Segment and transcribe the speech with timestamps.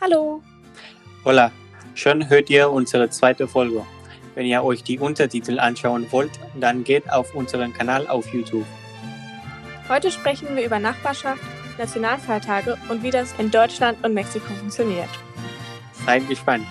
[0.00, 0.42] Hallo.
[1.26, 1.52] Hola,
[1.94, 3.84] schon hört ihr unsere zweite Folge.
[4.34, 8.64] Wenn ihr euch die Untertitel anschauen wollt, dann geht auf unseren Kanal auf YouTube.
[9.90, 11.42] Heute sprechen wir über Nachbarschaft,
[11.76, 15.10] Nationalfeiertage und wie das in Deutschland und Mexiko funktioniert.
[16.06, 16.66] Seid gespannt.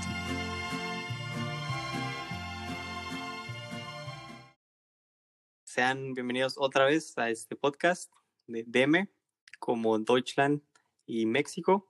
[5.66, 8.12] Sean bienvenidos otra vez a este podcast
[8.48, 9.08] de DM,
[9.60, 10.64] como Deutschland
[11.06, 11.86] y México.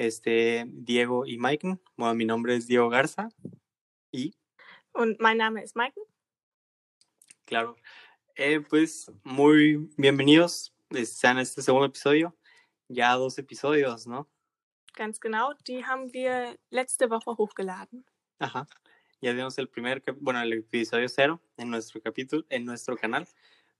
[0.00, 1.76] Este, Diego y Mike.
[1.94, 3.28] Bueno, mi nombre es Diego Garza.
[4.10, 4.34] Y,
[4.94, 6.00] Und mein Name ist Maike.
[7.44, 7.76] claro,
[8.34, 12.34] eh, pues muy bienvenidos sean a este segundo episodio.
[12.88, 14.26] Ya dos episodios, ¿no?
[14.96, 18.06] Ganz genau, die haben wir letzte Woche hochgeladen.
[18.38, 18.66] Ajá.
[19.20, 23.28] Ya tenemos el primer, bueno, el episodio cero en nuestro capítulo, en nuestro canal,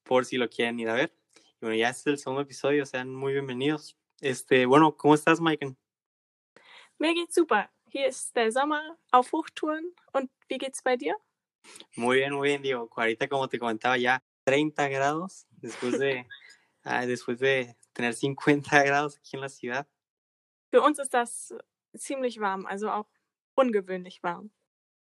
[0.03, 1.15] por si lo quieren ir a ver.
[1.63, 3.97] Y bueno, ya este es el segundo episodio, sean muy bienvenidos.
[4.21, 5.75] Este, bueno, ¿cómo estás, Mike?
[7.01, 7.71] Mir geht's super.
[7.89, 9.95] Hier ist der Sommer auf Hochtouren.
[10.13, 11.17] Und wie geht's bei dir?
[11.97, 12.91] Muy bien, muy bien, Diego.
[12.95, 16.27] Ahorita, como te comentaba, ya 30 grados después de,
[16.85, 19.87] ah, después de tener 50 grados aquí en la ciudad.
[20.71, 21.55] Für uns ist das
[21.97, 23.09] ziemlich warm, also auch
[23.55, 24.51] ungewöhnlich warm.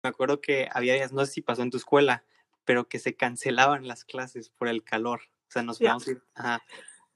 [0.04, 2.24] Me acuerdo que había días, no sé si pasó en tu escuela,
[2.66, 5.22] pero que se cancelaban las clases por el calor.
[5.48, 6.22] O sea, nos podíamos ir.
[6.36, 6.62] Ajá.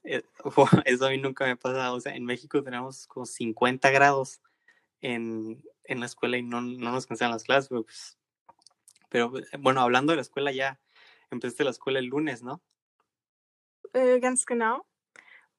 [0.02, 0.24] Eh,
[0.84, 1.94] Eso a mí nunca me ha pasado.
[1.94, 4.40] O sea, en México tenemos como 50 grados
[5.04, 7.68] en, en la escuela y no, no nos cancelan las clases.
[7.68, 8.18] Pero, pues,
[9.10, 10.80] pero, eh, bueno, hablando de la escuela, ya
[11.30, 12.62] empezaste la escuela el lunes, ¿no?
[13.92, 14.82] Äh, ganz genau.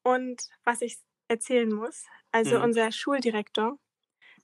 [0.03, 2.63] Und was ich erzählen muss, also Mhm.
[2.63, 3.79] unser Schuldirektor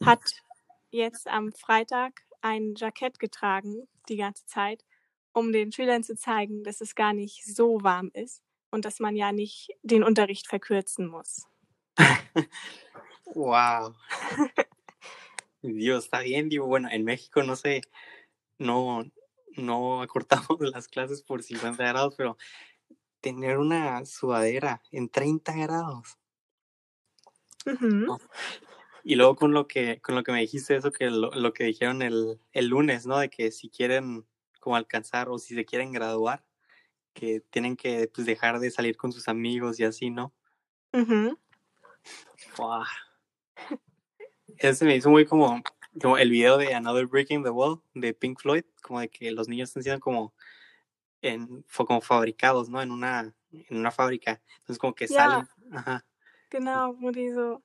[0.04, 0.44] hat
[0.92, 4.84] jetzt am Freitag ein Jackett getragen, die ganze Zeit,
[5.34, 9.16] um den Schülern zu zeigen, dass es gar nicht so warm ist und dass man
[9.16, 11.48] ja nicht den Unterricht verkürzen muss.
[13.36, 13.96] Wow.
[15.62, 17.82] Dios, está bien, digo, bueno, en México no sé,
[18.58, 19.04] no,
[19.56, 22.38] no acortamos las clases por 50 grados, pero
[23.20, 26.18] tener una sudadera en 30 grados.
[27.80, 28.18] No.
[29.04, 31.64] Y luego con lo que, con lo que me dijiste eso, que lo, lo que
[31.64, 33.20] dijeron el, el lunes, ¿no?
[33.20, 34.26] De que si quieren
[34.60, 36.44] como alcanzar o si se quieren graduar,
[37.14, 40.34] que tienen que pues, dejar de salir con sus amigos y así, ¿no?
[42.58, 42.84] Wow.
[44.58, 45.62] Ese me hizo muy como,
[46.02, 49.48] como el video de Another Breaking the Wall de Pink Floyd, como de que los
[49.48, 50.34] niños están siendo como,
[51.22, 52.82] en, como fabricados, ¿no?
[52.82, 54.42] En una, en una fábrica.
[54.60, 55.48] Entonces como que salen.
[55.72, 56.06] Ajá,
[56.52, 57.64] Genau, wo die so,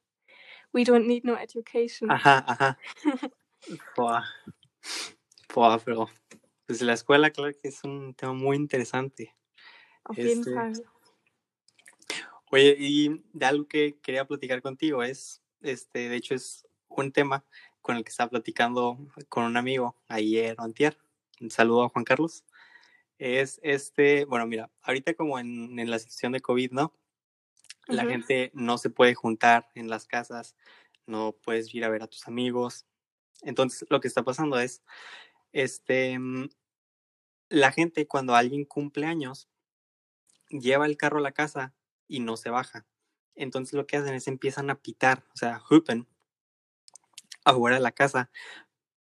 [0.73, 2.09] we don't need no education.
[2.09, 2.79] ajá, ajá.
[3.97, 4.23] Wow.
[5.55, 6.09] Wow, pero
[6.67, 9.35] pues la escuela, claro que es un tema muy interesante.
[10.05, 10.85] Auf jeden este, Fall.
[12.53, 16.67] Oye, y de algo que quería platicar contigo es, este, de hecho es
[17.05, 17.45] un tema
[17.81, 18.99] con el que estaba platicando
[19.29, 20.99] con un amigo ayer o antier.
[21.41, 22.45] Un saludo a Juan Carlos.
[23.19, 26.93] Es este, bueno, mira, ahorita como en, en la situación de COVID, ¿no?
[27.87, 30.57] La gente no se puede juntar en las casas,
[31.07, 32.85] no puedes ir a ver a tus amigos.
[33.43, 34.83] Entonces, lo que está pasando es,
[35.53, 36.49] este, mm,
[37.49, 39.49] la gente cuando alguien cumple años,
[40.51, 41.75] lleva el carro a la casa
[42.09, 42.87] y no se baja.
[43.35, 46.09] Entonces lo que hacen es empiezan a pitar, o sea, hupen
[47.47, 48.31] afuera de la casa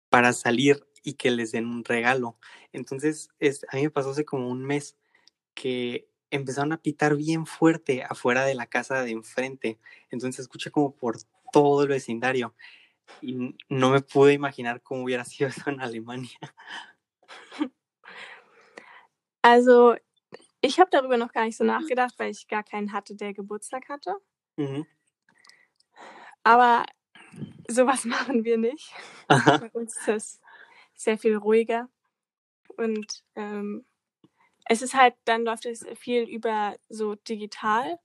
[0.09, 2.37] para salir y que les den un regalo.
[2.73, 4.97] Entonces, es, a mí me pasó hace como un mes
[5.53, 9.79] que empezaron a pitar bien fuerte afuera de la casa de enfrente.
[10.09, 11.17] Entonces se escucha como por
[11.51, 12.55] todo el vecindario.
[13.21, 16.39] Y no me pude imaginar cómo hubiera sido eso en Alemania.
[19.43, 19.95] Also,
[20.61, 23.89] ich habe darüber noch gar nicht so nachgedacht, weil ich gar keinen hatte, der Geburtstag
[23.89, 24.15] hatte.
[24.57, 24.85] Ujú.
[26.43, 26.85] Aber
[27.73, 28.93] sowas machen wir nicht.
[29.27, 29.57] Ajá.
[29.57, 30.41] Bei uns ist das
[30.93, 31.89] sehr viel ruhiger.
[32.77, 33.85] Und ähm,
[34.65, 37.99] es ist halt, dann läuft es viel über so digital.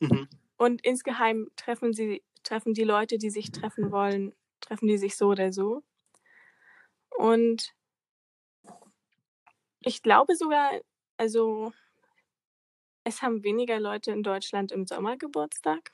[0.00, 0.26] Ujú.
[0.56, 5.28] Und insgeheim treffen sie, treffen die Leute, die sich treffen wollen, treffen die sich so
[5.28, 5.82] oder so.
[7.16, 7.74] Und
[9.80, 10.80] ich glaube sogar,
[11.16, 11.72] also
[13.04, 15.92] es haben weniger Leute in Deutschland im Sommer Geburtstag.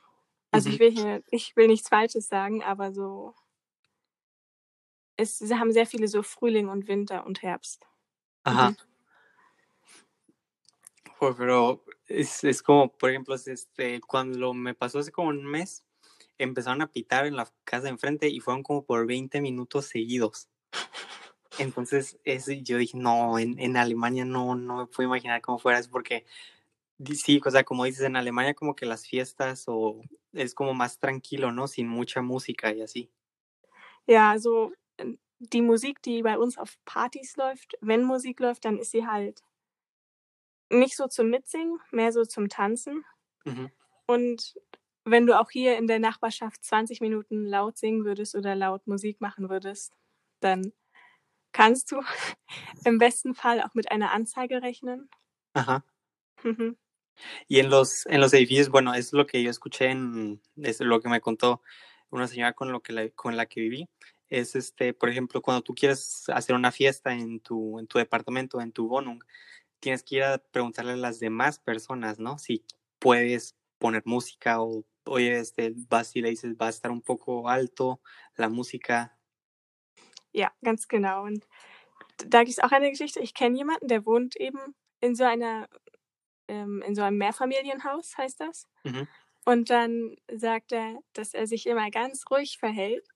[0.53, 0.75] Also Mhm.
[0.75, 3.35] ich will hier, ich will nichts Falsches sagen, aber so
[5.17, 7.87] es, sie haben sehr viele so Frühling und Winter und Herbst.
[8.45, 8.75] Ajá.
[11.19, 15.45] Pues, pero es, es como, por ejemplo, es este, cuando me pasó hace como un
[15.45, 15.85] mes,
[16.39, 20.49] empezaron a pitar en la casa de enfrente y fueron como por 20 minutos seguidos.
[21.59, 25.79] Entonces, ese, yo dije, no, en, en Alemania no, no me puedo imaginar cómo fuera,
[25.79, 26.25] es porque
[27.15, 30.03] Sí, o sea, como dices, en Alemania como que las fiestas o
[30.33, 31.67] es como más tranquilo, ¿no?
[31.67, 33.11] Sin mucha música y así.
[34.07, 34.73] Ja, also
[35.39, 39.43] die Musik, die bei uns auf Partys läuft, wenn Musik läuft, dann ist sie halt
[40.71, 43.05] nicht so zum Mitsingen, mehr so zum Tanzen.
[43.45, 43.71] Mhm.
[44.07, 44.55] Und
[45.05, 49.21] wenn du auch hier in der Nachbarschaft 20 Minuten laut singen würdest oder laut Musik
[49.21, 49.95] machen würdest,
[50.41, 50.73] dann
[51.53, 52.01] kannst du
[52.85, 55.09] im besten Fall auch mit einer Anzeige rechnen.
[57.49, 61.01] Y en los, en los edificios, bueno, es lo que yo escuché, en, es lo
[61.01, 61.63] que me contó
[62.11, 63.89] una señora con, lo que la, con la que viví,
[64.29, 68.61] es este, por ejemplo, cuando tú quieres hacer una fiesta en tu, en tu departamento,
[68.61, 69.23] en tu Wohnung,
[69.81, 72.39] tienes que ir a preguntarle a las demás personas, ¿no?
[72.39, 72.65] Si
[72.99, 77.49] puedes poner música o, oye, este, vas y le dices, va a estar un poco
[77.49, 78.01] alto
[78.37, 79.19] la música.
[80.33, 81.25] Ja, ganz genau.
[81.25, 81.47] Und
[82.27, 83.21] da gibt es auch eine Geschichte.
[83.21, 85.69] Ich kenne jemanden, der wohnt eben in so einer,
[86.53, 88.69] ähm, in so einem Mehrfamilienhaus, heißt das.
[88.85, 89.09] Mhm.
[89.45, 93.07] Und dann sagt er, dass er sich immer ganz ruhig verhält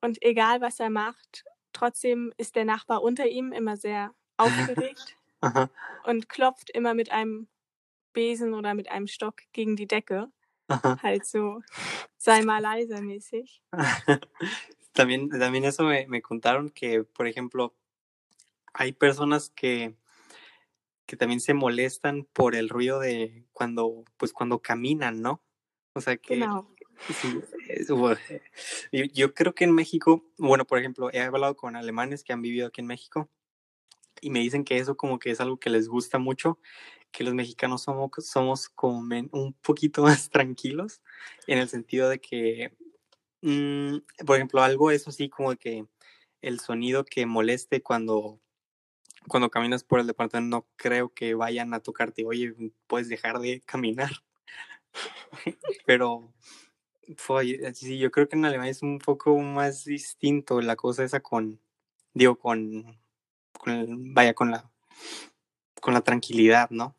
[0.00, 5.16] und egal was er macht, trotzdem ist der Nachbar unter ihm immer sehr aufgeregt
[6.04, 7.48] und klopft immer mit einem
[8.12, 10.32] Besen oder mit einem Stock gegen die Decke.
[10.68, 10.98] ajá.
[11.02, 11.62] Halt so,
[12.16, 13.62] sei mal leise mäßig.
[14.94, 17.74] también, también eso me, me contaron que, por ejemplo,
[18.74, 19.94] hay personas que,
[21.08, 25.42] que también se molestan por el ruido de cuando, pues cuando caminan, ¿no?
[25.94, 26.76] O sea que Genau.
[27.18, 28.18] sí, es- bu-
[28.92, 32.42] yo, yo creo que en México, bueno, por ejemplo, he hablado con alemanes que han
[32.42, 33.30] vivido aquí en México
[34.20, 36.58] y me dicen que eso como que es algo que les gusta mucho,
[37.10, 41.00] que los mexicanos somos, somos como men- un poquito más tranquilos
[41.46, 42.76] en el sentido de que,
[43.40, 45.86] mm, por ejemplo, algo eso sí como que
[46.42, 48.40] el sonido que moleste cuando,
[49.28, 52.54] cuando caminas por el departamento, no creo que vayan a tocarte, oye,
[52.86, 54.10] puedes dejar de caminar.
[55.86, 56.32] Pero
[57.16, 61.20] fue, sí, yo creo que en Alemania es un poco más distinto la cosa esa
[61.20, 61.60] con,
[62.14, 63.00] digo, con,
[63.58, 64.70] con el- vaya, con la,
[65.80, 66.96] con la tranquilidad, ¿no?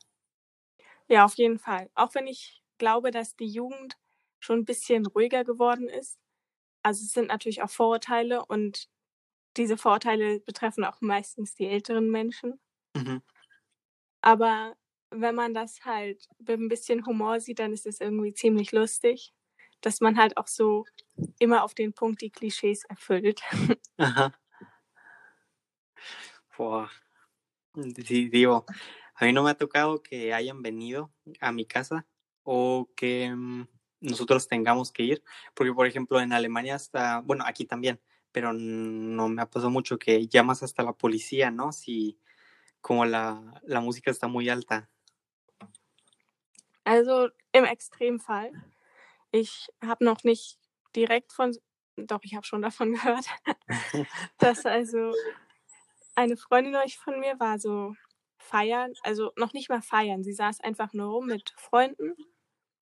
[1.10, 1.90] Ja, auf jeden Fall.
[1.96, 3.98] Auch wenn ich glaube, dass die Jugend
[4.40, 6.18] schon ein bisschen ruhiger geworden ist.
[6.84, 8.90] Also es sind natürlich auch Vorurteile und
[9.58, 12.60] diese Vorurteile betreffen auch meistens die älteren Menschen.
[12.96, 13.22] Mhm.
[14.22, 14.76] Aber
[15.12, 19.34] wenn man das halt mit ein bisschen Humor sieht, dann ist es irgendwie ziemlich lustig,
[19.82, 20.86] dass man halt auch so
[21.40, 23.42] immer auf den Punkt die Klischees erfüllt.
[23.98, 24.34] Ajá.
[26.50, 26.90] Fua.
[28.06, 28.66] Sí, digo,
[29.16, 32.06] a mí no me ha tocado que hayan venido a mi casa
[32.44, 33.68] o que mm,
[34.02, 35.24] nosotros tengamos que ir,
[35.56, 38.02] porque por ejemplo en Alemania hasta, bueno, aquí también,
[38.32, 41.72] pero no me ha pasado mucho que llamas hasta la policía, ¿no?
[41.72, 42.20] Si
[42.82, 44.90] como la, la música está muy alta.
[46.84, 48.52] Also im Extremfall.
[49.32, 50.58] Ich habe noch nicht
[50.96, 51.56] direkt von,
[51.98, 53.26] doch, ich habe schon davon gehört,
[54.40, 55.14] dass also
[56.16, 57.96] eine Freundin euch von mir war so
[58.38, 60.24] feiern, also noch nicht mal feiern.
[60.24, 62.16] Sie saß einfach nur rum mit Freunden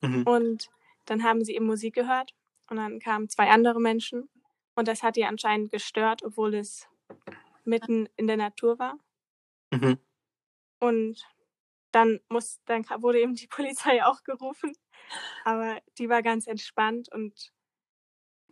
[0.03, 0.69] Ujú, und
[1.05, 2.33] dann haben sie eben Musik gehört
[2.69, 4.29] und dann kamen zwei andere Menschen
[4.77, 6.88] und das hat ihr anscheinend gestört, obwohl es
[7.65, 8.97] mitten in der Natur war.
[9.74, 9.97] ujú.
[10.79, 11.27] Und
[11.91, 13.47] dann muss, dann wurde eben die
[13.88, 14.74] Polizei auch gerufen,
[15.44, 17.51] aber die war ganz entspannt und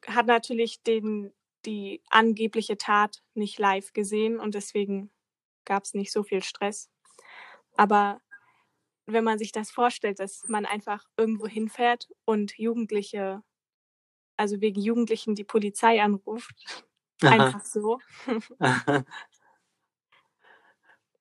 [0.08, 1.32] hat natürlich den,
[1.66, 5.12] die angebliche Tat nicht live gesehen und deswegen
[5.64, 6.90] gab es nicht so viel Stress.
[7.78, 8.20] Aber
[9.06, 13.44] wenn man sich das vorstellt, dass man einfach irgendwo hinfährt und Jugendliche,
[14.38, 16.56] also wegen Jugendlichen die Polizei anruft,
[17.22, 18.00] einfach so.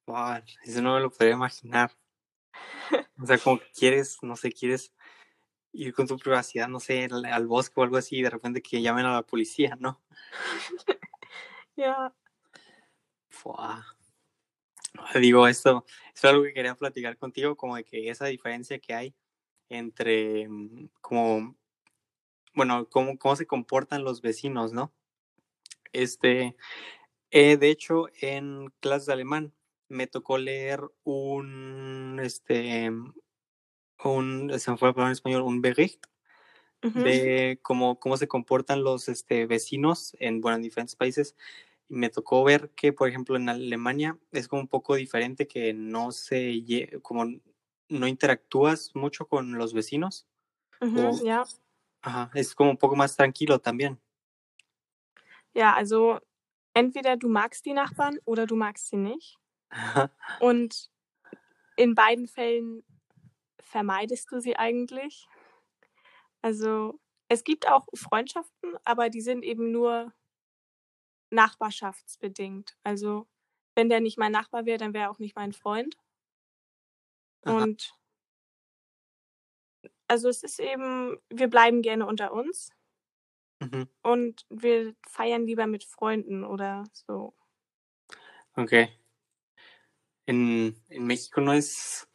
[0.07, 1.91] Wow, eso no me lo podía imaginar.
[3.19, 4.93] O sea, como que quieres, no sé, quieres
[5.73, 8.63] ir con tu privacidad, no sé, al, al bosque o algo así, y de repente
[8.63, 10.03] que llamen a la policía, ¿no?
[11.77, 12.15] ja,
[13.31, 13.85] Fua.
[15.21, 18.95] Digo, esto, esto es algo que quería platicar contigo, como de que esa diferencia que
[18.95, 19.15] hay
[19.69, 21.57] entre, mm, como,
[22.55, 24.93] bueno, cómo, cómo se comportan los vecinos, ¿no?
[25.93, 26.57] Este,
[27.31, 29.55] eh, de hecho, en clases de alemán
[29.89, 32.91] me tocó leer un, este,
[34.05, 36.05] un, se me fue la palabra en español, un Bericht
[36.95, 41.37] de cómo, cómo se comportan los este, vecinos en, bueno, en diferentes países.
[41.89, 45.75] Y me tocó ver que, por ejemplo, en Alemania es como un poco diferente que
[45.75, 46.63] no se,
[47.03, 47.27] como
[47.89, 50.27] no interactúas mucho con los vecinos.
[50.95, 51.45] O- ja.
[52.05, 53.99] Ajá, es como un poco más tranquilo también.
[55.55, 56.21] Ja, also
[56.75, 59.39] entweder du magst die Nachbarn oder du magst sie nicht.
[60.41, 60.91] Und
[61.77, 62.85] in beiden Fällen
[63.61, 65.27] vermeidest du sie eigentlich?
[66.43, 70.13] Also, es gibt auch Freundschaften, aber die sind eben nur
[71.31, 72.77] nachbarschaftsbedingt.
[72.85, 73.27] Also,
[73.75, 75.97] wenn der nicht mein Nachbar wäre, dann wäre er auch nicht mein Freund.
[77.45, 77.65] Aha.
[77.65, 77.95] Und
[80.09, 82.71] also, es ist eben wir bleiben gerne unter uns
[83.63, 83.87] Ujú.
[84.05, 87.33] und wir feiern lieber mit Freunden oder so.
[88.57, 88.95] Okey.
[90.29, 92.09] En en México no es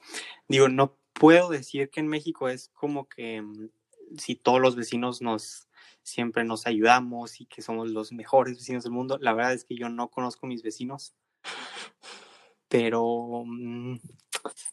[0.48, 3.70] digo, no puedo decir que en México es como que, mm,
[4.18, 5.68] si todos los vecinos nos
[6.04, 9.18] siempre nos ayudamos y que somos los mejores vecinos del mundo.
[9.22, 11.14] La verdad es que yo no conozco mis vecinos.
[12.70, 13.98] Pero, mm,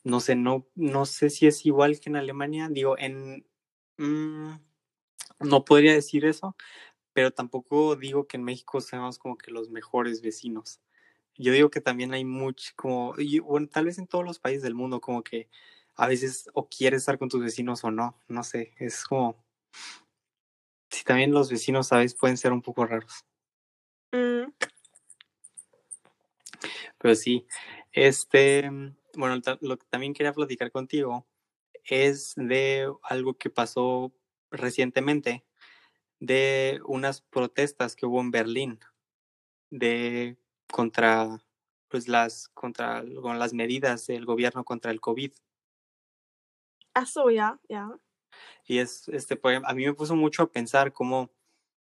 [0.04, 2.68] no sé, no no sé si es igual que en Alemania.
[2.70, 3.46] Digo, en
[3.98, 4.54] mm,
[5.40, 6.56] no podría decir eso,
[7.12, 10.80] pero tampoco digo que en México seamos como que los mejores vecinos.
[11.36, 14.62] Yo digo que también hay mucho como y bueno, tal vez en todos los países
[14.62, 15.48] del mundo, como que
[15.96, 19.44] a veces o quieres estar con tus vecinos o no, no sé, es como
[20.90, 23.24] sí, también los vecinos a veces pueden ser un poco raros.
[24.12, 24.54] Mhm.
[26.98, 27.46] Pero sí,
[27.92, 31.26] este, mm, bueno, lo que también quería platicar contigo
[31.84, 34.12] es de algo que pasó
[34.50, 35.44] recientemente,
[36.20, 38.80] de unas protestas que hubo en Berlín,
[39.70, 40.38] de
[40.72, 41.44] contra,
[41.88, 45.32] pues, las contra con las medidas del gobierno contra el COVID.
[46.94, 47.98] Ach so, ja, ja.
[48.64, 51.30] Y es, este, a mí me puso mucho a pensar cómo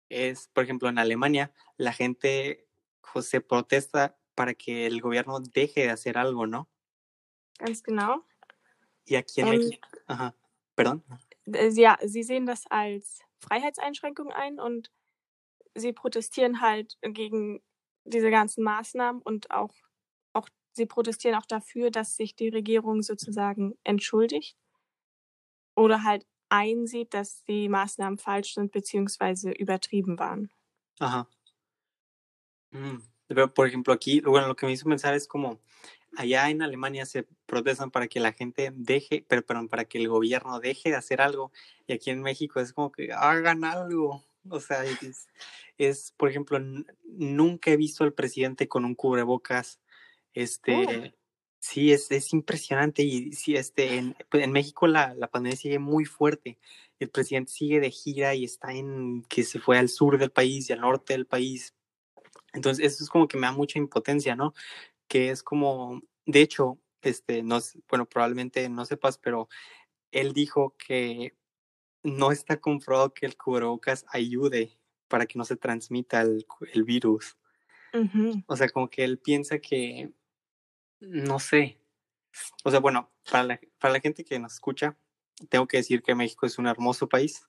[0.08, 2.66] es, por ejemplo, en Alemania, la gente,
[3.20, 6.68] se protesta para que el gobierno deje de hacer algo, ¿no?
[7.60, 8.22] Ganz genau.
[9.36, 10.34] En Ähm ajá,
[10.74, 11.02] ¿perdón?
[11.46, 14.90] Äh, ja, sie sehen das als Freiheitseinschränkung ein und
[15.74, 17.62] sie protestieren halt gegen
[18.04, 19.74] diese ganzen Maßnahmen und auch
[20.34, 24.54] auch sie protestieren auch dafür, dass sich die Regierung sozusagen entschuldigt
[25.78, 30.50] oder halt einsieht, dass die Maßnahmen falsch sind beziehungsweise übertrieben waren.
[31.00, 31.28] Ajá.
[32.72, 35.60] Mm, pero, por ejemplo, aquí, bueno, lo que me hizo pensar es como
[36.16, 40.08] allá en Alemania se protestan para que la gente deje, pero perdón, para que el
[40.08, 41.52] gobierno deje de hacer algo,
[41.86, 44.24] y aquí en México es como que hagan algo.
[44.50, 45.28] O sea, es
[45.76, 46.58] es, por ejemplo,
[47.04, 49.80] nunca he visto al presidente con un cubrebocas,
[50.38, 50.40] Oh.
[50.42, 51.14] este,
[51.58, 55.78] sí, es es impresionante y sí, este, en pues, en México la la pandemia sigue
[55.78, 56.58] muy fuerte.
[57.00, 60.68] El presidente sigue de gira y está en que se fue al sur del país
[60.68, 61.74] y al norte del país.
[62.52, 64.54] Entonces, eso es como que me da mucha impotencia, ¿no?
[65.08, 69.48] Que es como de hecho, este, no bueno, probablemente no sepas, pero
[70.12, 71.34] él dijo que
[72.02, 77.36] no está comprobado que el cubrebocas ayude para que no se transmita el el virus.
[78.46, 80.12] O sea, como que él piensa que,
[81.00, 81.80] no sé.
[82.62, 84.98] O sea, bueno, para la para la gente que nos escucha,
[85.48, 87.48] tengo que decir que México es un hermoso país.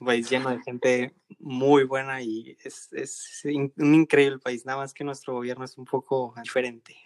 [0.00, 4.78] Un país lleno de gente muy buena y es es in un increíble país, nada
[4.78, 6.96] más que nuestro gobierno es un poco diferente.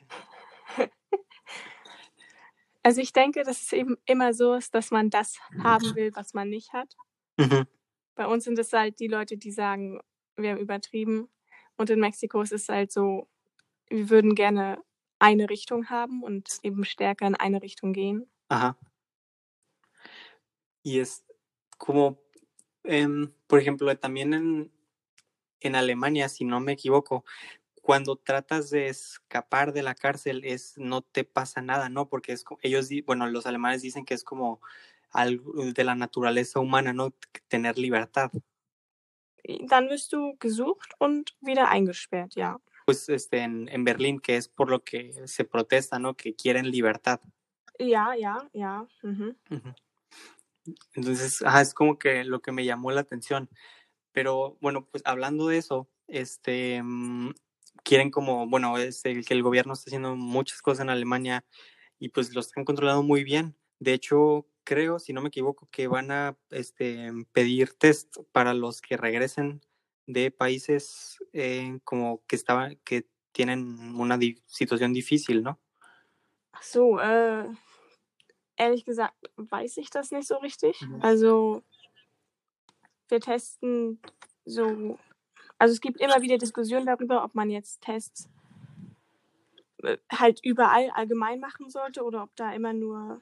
[2.85, 6.35] Also, ich denke, dass es eben immer so ist, dass man das haben will, was
[6.35, 6.97] man nicht hat.
[7.39, 7.67] Mhm.
[8.17, 10.01] Bei uns sind es halt die Leute, die sagen:
[10.37, 11.29] „Wir haben übertrieben.“
[11.77, 13.29] Und in Mexiko ist es halt so,
[13.91, 14.83] wir würden gerne
[15.21, 18.29] eine Richtung haben und eben stärker in eine Richtung gehen.
[18.51, 18.77] Ajá.
[20.85, 21.25] Y es
[21.79, 22.19] como,
[22.87, 24.73] em, por ejemplo, también en
[25.61, 27.25] en Alemania, si no me equivoco,
[27.83, 32.09] cuando tratas de escapar de la cárcel es no te pasa nada, ¿no?
[32.09, 34.61] Porque es ellos bueno, los alemanes dicen que es como
[35.11, 37.15] algo de la naturaleza humana, ¿no?
[37.49, 38.31] Tener libertad.
[39.69, 42.59] Dann wirst du gesucht und wieder eingesperrt, ja.
[42.85, 46.17] Pues, este, en en Berlín, que es por lo que se protesta, ¿no?
[46.17, 47.21] Que quieren libertad.
[47.79, 48.87] Ja, ja, ja.
[49.03, 49.37] Mhm.
[49.51, 49.75] Ujú.
[50.95, 53.49] Entonces, ajá, es como que lo que me llamó la atención.
[54.13, 57.31] Pero bueno, pues, hablando de eso, este, mm,
[57.85, 61.45] quieren como, bueno, es el que el gobierno está haciendo muchas cosas en Alemania
[61.99, 63.57] y, pues, lo están controlando muy bien.
[63.81, 68.81] De hecho, creo, si no me equivoco, que van a, este, pedir test para los
[68.83, 69.63] que regresen
[70.07, 75.61] de países, eh, como que estaban que tienen una situación difícil, ¿no?
[76.63, 77.45] So, äh,
[78.57, 80.81] ehrlich gesagt weiß ich das nicht so richtig.
[80.81, 81.03] Mhm.
[81.03, 81.63] Also
[83.09, 84.01] wir testen
[84.45, 84.99] so
[85.59, 88.29] also, es gibt immer wieder Diskussionen darüber, ob man jetzt Tests
[89.83, 93.21] äh, halt überall allgemein machen sollte oder ob da immer nur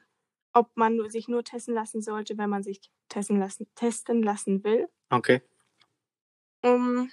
[0.53, 4.63] ob man nur sich nur testen lassen sollte, wenn man sich testen lassen testen lassen
[4.63, 4.87] will.
[5.09, 5.41] Okey.
[6.63, 7.11] Ähm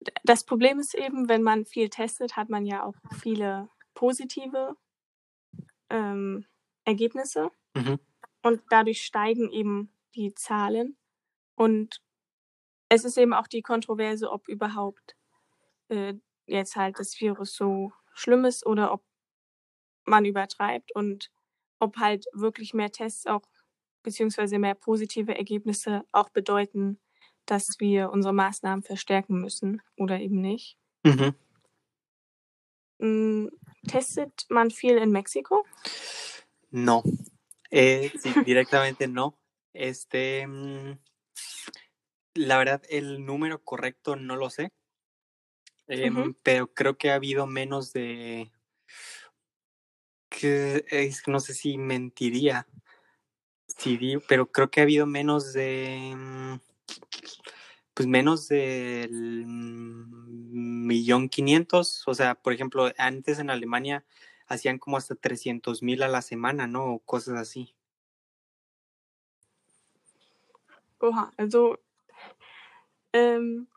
[0.00, 4.76] D das Problem ist eben, wenn man viel testet, hat man ja auch viele positive,
[5.90, 6.46] ähm,
[6.88, 7.50] Ergebnisse.
[7.74, 7.98] Mhm.
[8.42, 10.96] Und dadurch steigen eben die Zahlen.
[11.54, 12.02] Und
[12.88, 15.16] es ist eben auch die Kontroverse, ob überhaupt,
[15.88, 16.14] äh,
[16.46, 19.04] jetzt halt das Virus so schlimm ist oder ob
[20.04, 21.30] man übertreibt und
[21.78, 23.42] ob halt wirklich mehr Tests auch
[24.02, 26.98] beziehungsweise mehr positive Ergebnisse auch bedeuten,
[27.44, 30.78] dass wir unsere Maßnahmen verstärken müssen oder eben nicht.
[31.04, 31.34] Mhm.
[33.00, 33.50] Hm,
[33.86, 35.64] testet man viel in Mexiko?
[36.70, 37.02] No.
[37.70, 39.38] Eh, sí, directamente no.
[39.72, 40.98] Este, mm,
[42.34, 44.72] la verdad, el número correcto no lo sé.
[45.86, 46.34] Em.
[46.42, 48.50] Pero creo que ha habido menos de.
[50.28, 52.66] Que es no sé si mentiría.
[53.66, 56.12] Sí, pero creo que ha habido menos de.
[56.14, 56.60] mm,
[57.94, 62.02] Pues menos del mm, millón quinientos.
[62.06, 64.04] O sea, por ejemplo, antes en Alemania
[64.48, 66.94] hacían como hasta 300 mil a la semana, ¿no?
[66.94, 67.74] O cosas así.
[71.00, 71.76] Oha, also
[73.12, 73.68] ähm,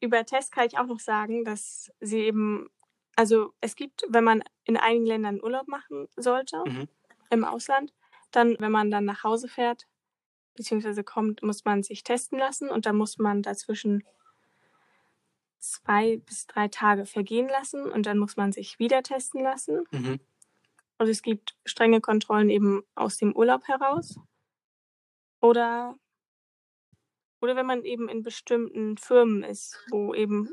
[0.00, 2.68] über Tests kann ich auch noch sagen, dass sie eben,
[3.16, 6.86] also es gibt, wenn man in einigen Ländern Urlaub machen sollte, Mhm.
[7.30, 7.94] im Ausland,
[8.32, 9.86] dann, wenn man dann nach Hause fährt,
[10.56, 14.04] beziehungsweise kommt, muss man sich testen lassen und dann muss man dazwischen
[15.70, 19.84] zwei bis drei Tage vergehen lassen und dann muss man sich wieder testen lassen.
[19.90, 20.20] Mhm.
[20.98, 24.18] Und es gibt strenge Kontrollen eben aus dem Urlaub heraus.
[25.40, 25.96] Oder,
[27.40, 30.48] oder wenn man eben in bestimmten Firmen ist, wo eben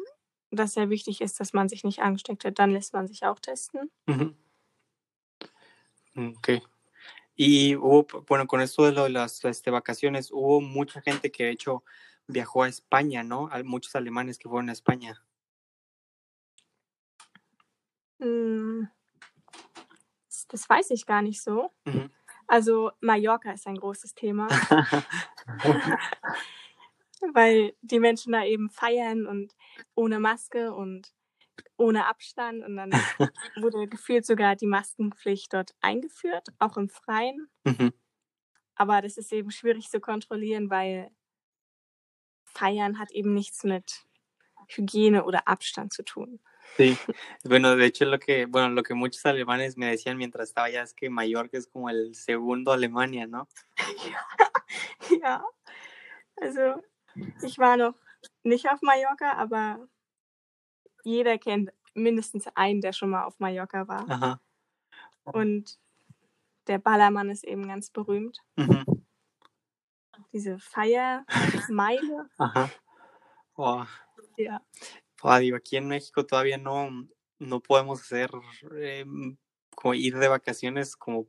[0.51, 3.39] das sehr wichtig ist, dass man sich nicht angesteckt hat, dann lässt man sich auch
[3.39, 3.89] testen.
[4.07, 4.35] Ujú.
[6.15, 6.61] Ok.
[7.35, 11.45] Y hubo, bueno, con esto de lo de las este, vacaciones, hubo mucha gente que
[11.45, 11.83] de hecho
[12.27, 13.49] viajó a España, ¿no?
[13.51, 15.23] Hay muchos alemanes que fueron a España.
[18.19, 18.89] Hm,
[20.49, 21.71] das, weiß ich gar nicht so.
[21.85, 22.09] Ujú.
[22.47, 24.47] Also Mallorca ist ein großes Thema,
[27.33, 29.55] weil die Menschen da eben feiern und
[29.95, 31.13] ohne Maske und
[31.77, 32.63] ohne Abstand.
[32.63, 32.91] Und dann
[33.55, 37.49] wurde gefühlt sogar die Maskenpflicht dort eingeführt, auch im Freien.
[37.65, 37.91] Ujú.
[38.75, 41.11] Aber das ist eben schwierig zu kontrollieren, weil
[42.53, 44.05] Feiern hat eben nichts mit
[44.67, 46.39] Hygiene oder Abstand zu tun.
[46.77, 46.97] Sí,
[47.43, 50.81] bueno, de hecho lo que, bueno, lo que muchos alemanes me decían mientras estaba allá
[50.81, 53.47] es que Mallorca es como el segundo Alemania, ¿no?
[55.21, 55.43] ja,
[56.41, 56.81] also
[57.43, 57.95] ich war noch
[58.43, 59.87] nicht auf Mallorca, aber
[61.03, 64.09] jeder kennt mindestens einen, der schon mal auf Mallorca war.
[64.09, 64.39] Ajá.
[65.25, 65.77] Und
[66.67, 68.39] der Ballermann ist eben ganz berühmt.
[68.57, 69.02] Ujú.
[70.33, 72.27] Diese Feiermeile.
[72.39, 72.71] Ajá.
[73.55, 73.85] Wow.
[74.37, 74.63] Ja.
[75.21, 76.89] Ah, digo, aquí en México todavía no,
[77.39, 78.31] no podemos hacer
[78.81, 79.37] em,
[79.75, 81.27] como ir de vacaciones como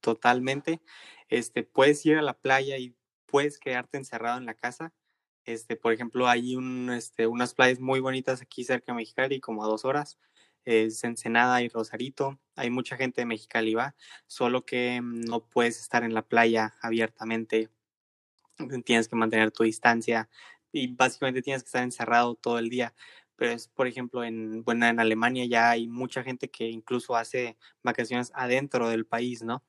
[0.00, 0.80] totalmente.
[1.28, 4.92] Este, puedes ir a la playa y puedes quedarte encerrado en la casa.
[5.44, 9.64] Este, por ejemplo, hay un, este, unas playas muy bonitas aquí cerca de Mexicali, como
[9.64, 10.18] a dos horas.
[10.64, 12.38] Es Ensenada y Rosarito.
[12.56, 13.94] Hay mucha gente de Mexicali va,
[14.26, 17.70] solo que no puedes estar en la playa abiertamente.
[18.84, 20.28] Tienes que mantener tu distancia
[20.72, 22.94] y básicamente tienes que estar encerrado todo el día.
[23.36, 27.56] Pero es, por ejemplo, en, bueno, en Alemania ya hay mucha gente que incluso hace
[27.82, 29.62] vacaciones adentro del país, ¿no?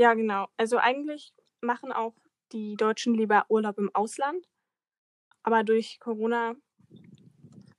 [0.00, 0.48] ja, genau.
[0.56, 2.14] Also eigentlich machen auch
[2.52, 4.48] die Deutschen lieber Urlaub im Ausland.
[5.42, 6.54] Aber durch Corona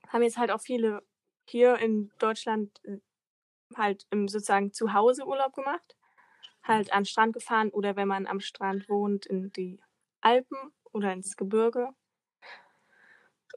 [0.07, 1.01] haben jetzt halt auch viele
[1.45, 2.99] hier in Deutschland äh,
[3.75, 5.95] halt im sozusagen zu Hause Urlaub gemacht.
[6.63, 9.81] Halt an den Strand gefahren oder wenn man am Strand wohnt, in die
[10.21, 10.57] Alpen
[10.91, 11.89] oder ins Gebirge.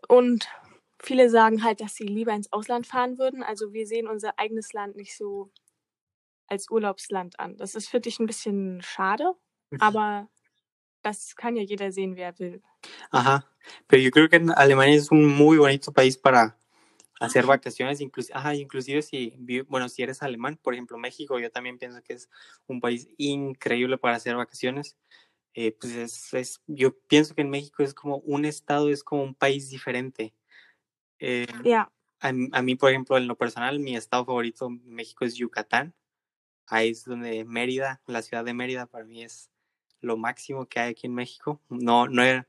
[0.08, 0.48] Und
[0.98, 3.42] viele sagen halt, dass sie lieber ins Ausland fahren würden.
[3.42, 5.50] Also wir sehen unser eigenes Land nicht so
[6.46, 7.56] als Urlaubsland an.
[7.56, 9.32] Das ist für dich ein bisschen schade,
[9.78, 10.28] aber
[11.02, 12.62] das kann ja jeder sehen, wer will.
[13.10, 13.44] Ajá.
[13.88, 16.56] Pero yo creo que Alemania es un muy bonito país para
[17.20, 19.34] hacer vacaciones, inclusive, ajá, inclusive si,
[19.68, 22.28] bueno, si eres alemán, por ejemplo, México, yo también pienso que es
[22.66, 24.96] un país increíble para hacer vacaciones.
[25.54, 29.22] Eh, pues es, es- yo pienso que en México es como un estado, es como
[29.22, 30.34] un país diferente.
[31.18, 35.24] Eh, Ja, a, a mí, por ejemplo, en lo personal, mi estado favorito en México
[35.24, 35.94] es Yucatán.
[36.66, 39.50] Ahí es donde Mérida, la ciudad de Mérida, para mí es
[40.00, 41.60] lo máximo que hay aquí en México.
[41.70, 42.46] No, no, he-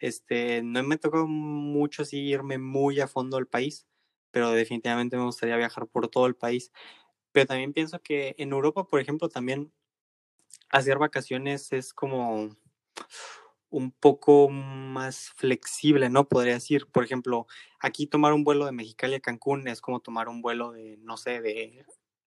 [0.00, 3.86] este, no me tocó mucho así irme muy a fondo al país,
[4.32, 6.72] pero definitivamente me gustaría viajar por todo el país.
[7.32, 9.72] Pero también pienso que en Europa, por ejemplo, también
[10.70, 12.56] hacer vacaciones es como
[13.70, 16.28] un poco más flexible, ¿no?
[16.28, 17.46] Podría decir, por ejemplo,
[17.80, 21.16] aquí tomar un vuelo de Mexicali a Cancún es como tomar un vuelo de, no
[21.16, 21.86] sé, de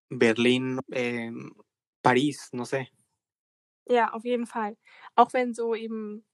[0.09, 1.31] Berlín, eh,
[2.01, 2.91] París, no sé.
[3.87, 4.77] Ja, auf jeden Fall.
[5.15, 6.25] Auch wenn so eben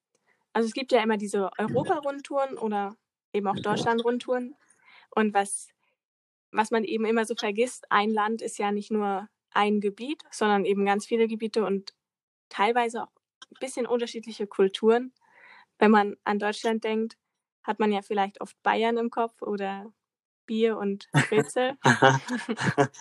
[0.53, 2.95] also, es gibt ja immer diese Europa-Rundtouren oder
[3.33, 4.55] eben auch Deutschland-Rundtouren.
[5.15, 5.69] Und was
[6.53, 10.65] was man eben immer so vergisst, ein Land ist ja nicht nur ein Gebiet, sondern
[10.65, 11.93] eben ganz viele Gebiete und
[12.49, 13.11] teilweise auch
[13.51, 15.13] 'n bisschen unterschiedliche Kulturen.
[15.79, 17.17] Wenn man an Deutschland denkt,
[17.63, 19.93] hat man ja vielleicht oft Bayern im Kopf oder
[20.47, 21.77] Bier und Brezel.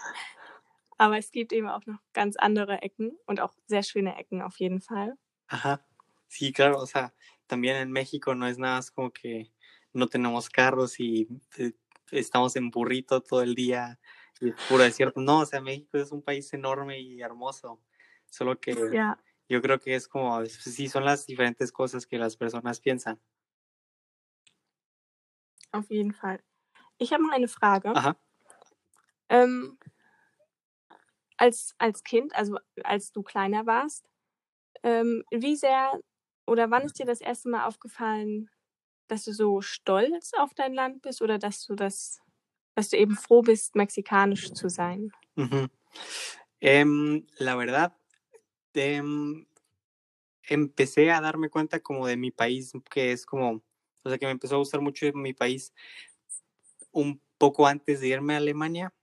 [0.98, 4.58] Aber es gibt eben auch noch ganz andere Ecken und auch sehr schöne Ecken auf
[4.60, 5.16] jeden Fall.
[5.48, 5.84] Ajá.
[6.28, 7.12] Sí, claro, o sea,
[7.48, 9.52] también en México no es nada más como que
[9.92, 11.26] no tenemos carros y,
[11.58, 11.72] eh,
[12.12, 14.00] estamos en burrito todo el día
[14.40, 15.20] y puro desierto.
[15.20, 17.82] No, o sea, México es un país enorme y hermoso.
[18.30, 19.20] Solo que Ja.
[19.48, 23.20] yo creo que es como sí, son las diferentes cosas que las personas piensan.
[25.72, 26.40] Auf jeden Fall.
[26.98, 27.94] Ich habe mal eine Frage.
[27.94, 28.14] Ajá.
[29.30, 29.78] Ähm
[31.38, 34.06] als als Kind, also, als du kleiner warst,
[34.84, 36.00] ähm, wie sehr
[36.46, 38.50] oder wann ist dir das erste Mal aufgefallen,
[39.10, 42.20] dass du so stolz auf dein Land bist oder dass du das
[42.76, 45.10] dass du eben froh bist, mexikanisch zu sein?
[45.36, 45.68] Ujú.
[46.60, 47.92] Em, la verdad,
[48.74, 49.46] em,
[50.42, 53.62] empecé a darme cuenta como de mi país, que es como
[54.04, 55.72] o sea, que me empezó a gustar mucho mi país
[56.92, 58.94] un poco antes de irme a Alemania.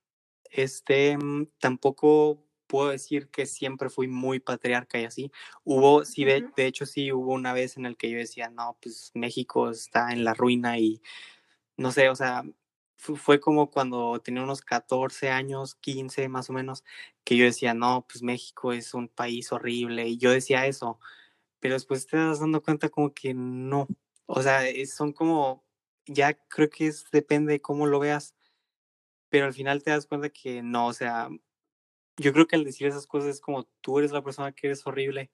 [0.50, 1.18] Este,
[1.60, 5.32] tampoco puedo decir que siempre fui muy patriarca y así.
[5.64, 8.78] Hubo sí, de de hecho, sí hubo una vez en el que yo decía: "No,
[8.82, 11.02] pues México está en la ruina", y
[11.78, 12.44] no sé, o sea,
[12.98, 16.84] fu fue como cuando tenía unos 14 años, 15 más o menos,
[17.24, 21.00] que yo decía: "No, pues México es un país horrible", y yo decía eso,
[21.60, 23.88] pero después te vas dando cuenta como que no.
[24.28, 25.66] O sea, eh, son como
[26.08, 28.36] ya creo que es depende de cómo lo veas,
[29.30, 31.30] pero al final te das cuenta que no, o sea,
[32.18, 34.86] yo creo que al decir esas cosas es como tú eres la persona que eres
[34.86, 35.32] horrible,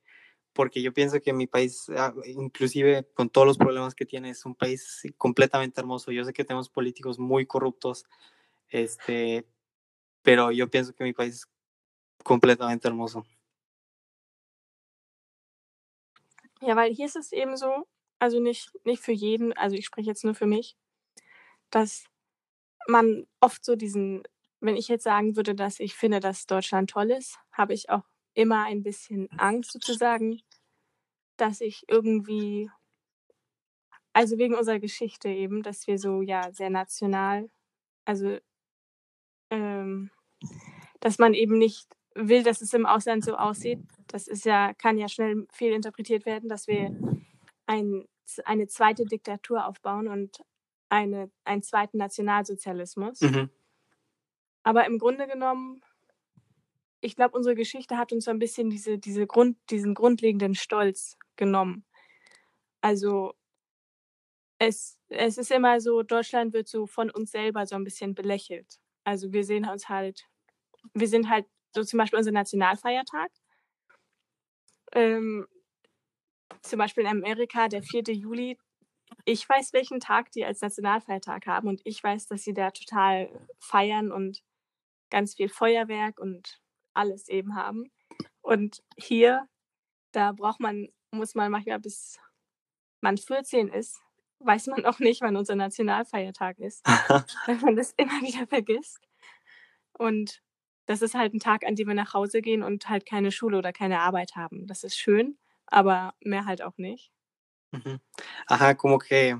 [0.53, 4.45] porque yo pienso que mi país, ah, inclusive con todos los problemas que tiene, es
[4.45, 6.11] un país completamente hermoso.
[6.11, 8.05] Yo sé que tenemos políticos muy corruptos,
[8.69, 9.47] este,
[10.21, 11.47] pero yo pienso que mi país es
[12.23, 13.25] completamente hermoso.
[16.61, 17.87] Ja, weil hier ist es eben so,
[18.19, 20.77] also nicht nicht für jeden, also ich spreche jetzt nur für mich,
[21.71, 22.05] dass
[22.87, 24.23] man oft so diesen
[24.63, 28.03] wenn ich jetzt sagen würde, dass ich finde, dass Deutschland toll ist, habe ich auch
[28.33, 30.41] immer ein bisschen Angst sozusagen,
[31.37, 32.69] dass ich irgendwie
[34.13, 37.49] also wegen unserer Geschichte eben, dass wir so, ja, sehr national
[38.05, 38.37] also
[39.49, 40.09] ähm,
[40.99, 43.79] dass man eben nicht will, dass es im Ausland so aussieht.
[44.07, 46.95] Das ist ja kann ja schnell fehlinterpretiert werden, dass wir
[47.65, 48.05] ein
[48.45, 50.37] eine zweite Diktatur aufbauen und
[50.89, 53.21] eine einen zweiten Nationalsozialismus.
[53.21, 53.47] Ujú.
[54.65, 55.81] Aber im Grunde genommen
[57.05, 61.17] ich glaube, unsere Geschichte hat uns so 'n bisschen diese diese Grund diesen grundlegenden Stolz
[61.35, 61.83] genommen.
[62.81, 63.33] Also
[64.61, 68.79] es es ist immer so, Deutschland wird so von uns selber so 'n bisschen belächelt.
[69.03, 70.27] Also, wir sehen uns halt
[70.93, 71.45] wir sind halt
[71.75, 73.29] so zum Beispiel unser Nationalfeiertag
[74.91, 75.47] ähm
[76.65, 78.13] zum Beispiel in Amerika der 4.
[78.13, 78.57] Juli.
[79.25, 83.29] Ich weiß, welchen Tag die als Nationalfeiertag haben und ich weiß, dass sie da total
[83.59, 84.41] feiern und
[85.13, 86.59] ganz viel Feuerwerk und
[86.95, 87.85] alles eben haben.
[88.41, 89.47] Und hier,
[90.13, 92.19] da braucht man muss man manchmal bis
[93.01, 94.01] man 14 ist,
[94.39, 96.85] weiß man auch nicht, wann unser Nationalfeiertag ist,
[97.45, 98.99] weil man das immer wieder vergisst.
[99.93, 100.41] Und
[100.87, 103.57] das ist halt 'n Tag, an dem wir nach Hause gehen und halt keine Schule
[103.59, 104.67] oder keine Arbeit haben.
[104.67, 107.11] Das ist schön, aber mehr halt auch nicht.
[107.73, 107.99] Ujú.
[108.47, 109.35] Ajá, como que,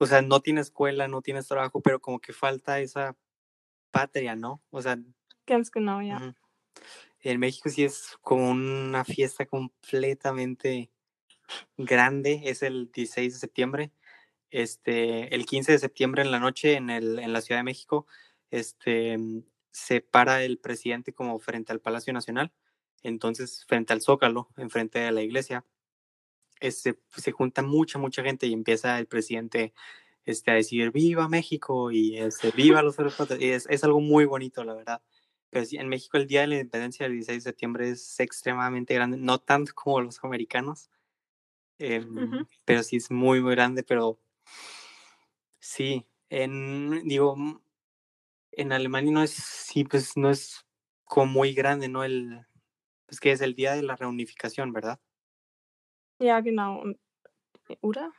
[0.00, 3.16] o sea, no tienes escuela, no tienes trabajo, pero como que falta esa
[3.90, 4.62] patria, ¿no?
[4.70, 4.98] O sea
[5.46, 6.16] Ganz genau, ja.
[6.16, 6.34] Ujú.
[7.22, 10.90] En México sí es como una fiesta completamente
[11.76, 13.92] grande, es el 16 de septiembre.
[14.50, 18.06] Este, el 15 de septiembre en la noche en el en la Ciudad de México,
[18.50, 19.18] este,
[19.70, 22.52] se para el presidente como frente al Palacio Nacional.
[23.02, 25.64] Entonces, frente al Zócalo, enfrente de la iglesia,
[26.60, 29.72] este, se junta mucha, mucha gente y empieza el presidente,
[30.30, 34.00] este, a decir: "Viva México", y, este, "Viva los héroes patrios", y es es algo
[34.00, 35.02] muy bonito, la verdad.
[35.50, 38.94] Pero sí, en México el Día de la Independencia del 16 de septiembre es extremadamente
[38.94, 40.90] grande, no tanto como los americanos,
[41.78, 42.46] em, Ujú.
[42.66, 44.18] pero sí es muy, muy grande, pero
[45.58, 47.60] sí, en digo, mm,
[48.52, 50.66] en Alemania no es sí, pues, no es
[51.04, 52.04] como muy grande, ¿no?
[52.04, 52.46] El
[53.06, 53.40] pues, ¿qué es?
[53.42, 55.00] El día de la reunificación, ¿verdad?
[56.20, 56.98] Ja, genau und
[57.82, 58.12] oder?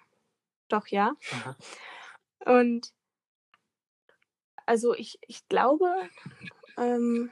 [0.70, 1.16] Doch, ja.
[1.30, 1.58] Ajá.
[2.46, 2.94] Und
[4.66, 6.10] also, ich ich glaube,
[6.78, 7.32] ähm,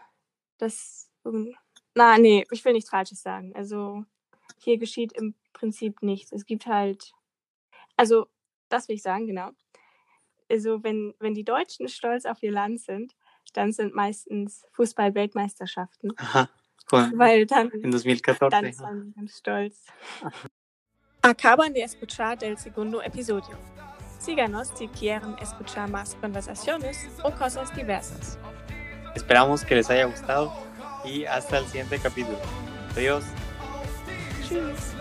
[0.57, 1.55] dass, ähm
[1.95, 3.53] na, ne, ich will nichts Falsches sagen.
[3.55, 4.05] Also
[4.59, 6.31] hier geschieht im Prinzip nichts.
[6.31, 7.13] Es gibt halt
[7.99, 8.27] also,
[8.69, 9.51] das will ich sagen, genau.
[10.49, 13.13] Also, wenn wenn die Deutschen stolz auf ihr Land sind,
[13.53, 16.13] dann sind meistens Fußball-Weltmeisterschaften.
[16.15, 16.49] Ajá.
[16.85, 18.49] Con- Weil dann en 2014.
[18.49, 18.69] dann ajá.
[18.69, 19.85] están ganz stolz.
[21.21, 23.57] Acaban de escuchar del segundo episodio.
[24.19, 28.38] Síganos si quieren escuchar más conversaciones o cosas diversas.
[29.15, 30.53] Esperamos que les haya gustado
[31.05, 32.38] y hasta el siguiente capítulo.
[32.95, 33.23] Adiós.
[34.43, 34.98] Tschüss.